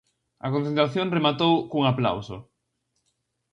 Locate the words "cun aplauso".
1.69-2.37